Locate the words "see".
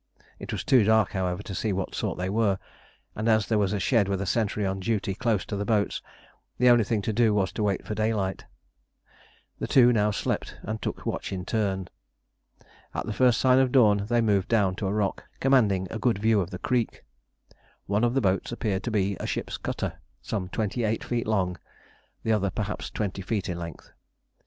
1.53-1.69